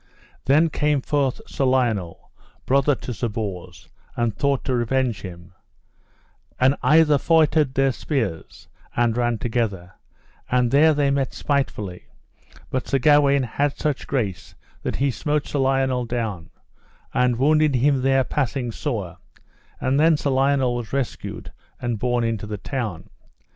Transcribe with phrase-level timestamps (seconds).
[0.45, 2.31] Then came forth Sir Lionel,
[2.65, 5.53] brother to Sir Bors, and thought to revenge him;
[6.59, 9.93] and either feutred their spears, and ran together;
[10.49, 12.07] and there they met spitefully,
[12.71, 16.49] but Sir Gawaine had such grace that he smote Sir Lionel down,
[17.13, 19.19] and wounded him there passing sore;
[19.79, 23.07] and then Sir Lionel was rescued and borne into the town.